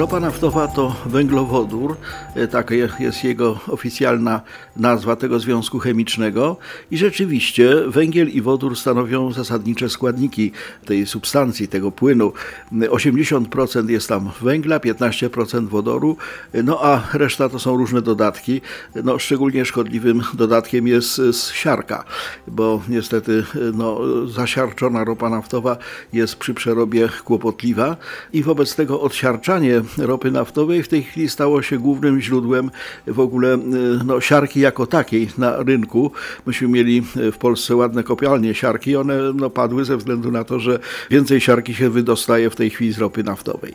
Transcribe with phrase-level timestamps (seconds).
[0.00, 1.96] Ropa naftowa to węglowodór,
[2.34, 4.40] e, taka jest jego oficjalna
[4.76, 6.56] nazwa tego związku chemicznego
[6.90, 10.52] i rzeczywiście węgiel i wodór stanowią zasadnicze składniki
[10.84, 12.32] tej substancji, tego płynu.
[12.72, 16.16] 80% jest tam węgla, 15% wodoru,
[16.64, 18.60] no a reszta to są różne dodatki.
[19.04, 21.20] No, szczególnie szkodliwym dodatkiem jest
[21.52, 22.04] siarka,
[22.46, 25.76] bo niestety no, zasiarczona ropa naftowa
[26.12, 27.96] jest przy przerobie kłopotliwa
[28.32, 32.70] i wobec tego odsiarczanie ropy naftowej w tej chwili stało się głównym źródłem
[33.06, 33.58] w ogóle
[34.04, 36.12] no, siarki jako takiej na rynku.
[36.46, 40.78] Myśmy mieli w Polsce ładne kopialnie siarki, one no, padły ze względu na to, że
[41.10, 43.74] więcej siarki się wydostaje w tej chwili z ropy naftowej.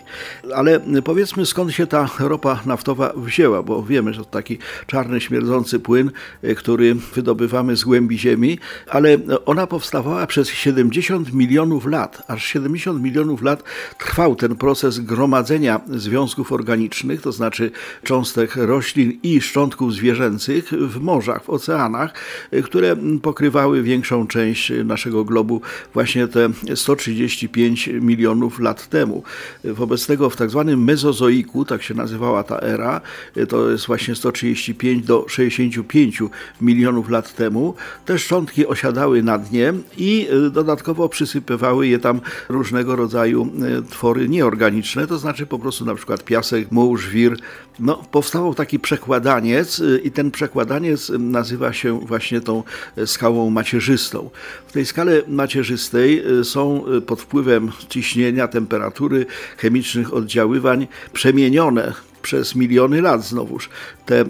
[0.56, 4.58] Ale powiedzmy skąd się ta ropa naftowa wzięła, bo wiemy, że to taki
[4.88, 6.12] czarny, śmierdzący płyn,
[6.58, 12.24] który wydobywamy z głębi ziemi, ale ona powstawała przez 70 milionów lat.
[12.28, 13.64] Aż 70 milionów lat
[13.98, 17.72] trwał ten proces gromadzenia związków organicznych, to znaczy
[18.04, 22.14] cząstek roślin i szczątków zwierzęcych w morzach, w oceanach,
[22.64, 25.62] które pokrywały większą część naszego globu
[25.94, 29.24] właśnie te 135 milionów lat temu.
[29.64, 33.02] Wobec tego w tak zwanym mezozoiku, tak się nazywała ta era,
[33.50, 36.24] to jest właśnie 135 do 65
[36.62, 43.48] milionów lat temu, te szczątki osiadały na dnie i dodatkowo przysypywały je tam różnego rodzaju
[43.90, 47.38] twory nieorganiczne, to znaczy po prostu na przykład piasek, muł, żwir.
[47.80, 52.64] No, powstał taki przekładaniec i ten przekładaniec nazywa się właśnie tą
[53.06, 54.30] skałą macierzystą.
[54.68, 59.26] W tej skale macierzystej są pod wpływem ciśnienia, temperatury,
[59.58, 61.94] chemicznych oddziaływań przemienione
[62.26, 63.70] przez miliony lat znowuż
[64.06, 64.26] te e,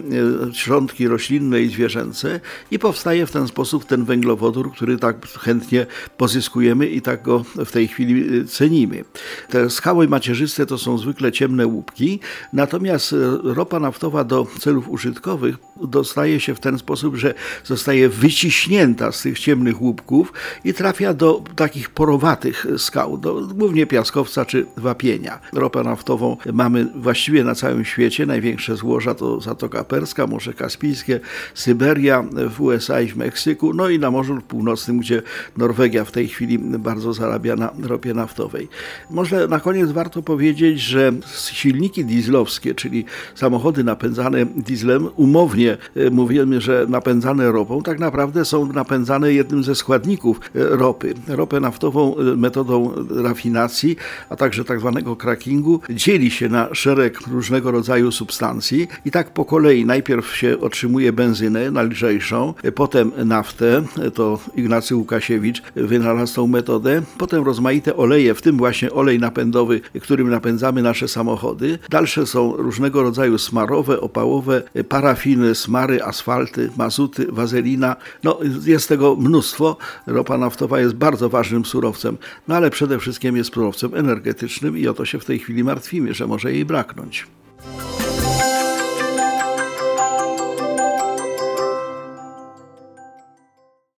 [0.52, 6.86] środki roślinne i zwierzęce i powstaje w ten sposób ten węglowodór, który tak chętnie pozyskujemy
[6.86, 9.04] i tak go w tej chwili e, cenimy.
[9.48, 12.20] Te skały macierzyste to są zwykle ciemne łupki,
[12.52, 17.34] natomiast e, ropa naftowa do celów użytkowych dostaje się w ten sposób, że
[17.64, 20.32] zostaje wyciśnięta z tych ciemnych łupków
[20.64, 25.40] i trafia do takich porowatych skał, do głównie piaskowca czy wapienia.
[25.52, 28.26] Ropę naftową mamy właściwie na całym świecie.
[28.26, 31.20] Największe złoża to Zatoka Perska, Morze Kaspijskie,
[31.54, 35.22] Syberia w USA i w Meksyku, no i na Morzu Północnym, gdzie
[35.56, 38.68] Norwegia w tej chwili bardzo zarabia na ropie naftowej.
[39.10, 41.12] Może na koniec warto powiedzieć, że
[41.52, 43.04] silniki dieslowskie, czyli
[43.34, 49.74] samochody napędzane dieslem, umownie e, mówimy, że napędzane ropą, tak naprawdę są napędzane jednym ze
[49.74, 51.14] składników e, ropy.
[51.28, 52.92] Ropę naftową e, metodą
[53.22, 53.96] rafinacji,
[54.30, 59.44] a także tak zwanego crackingu dzieli się na szereg różnego rodzaju substancji i tak po
[59.44, 63.82] kolei najpierw się otrzymuje benzynę najlżejszą, potem naftę,
[64.14, 70.30] to Ignacy Łukasiewicz wynalazł tą metodę, potem rozmaite oleje, w tym właśnie olej napędowy, którym
[70.30, 71.78] napędzamy nasze samochody.
[71.90, 77.96] Dalsze są różnego rodzaju smarowe, opałowe, parafiny, smary, asfalty, mazuty, wazelina.
[78.24, 79.76] No, jest tego mnóstwo.
[80.06, 84.94] Ropa naftowa jest bardzo ważnym surowcem, no ale przede wszystkim jest surowcem energetycznym i o
[84.94, 87.26] to się w tej chwili martwimy, że może jej braknąć.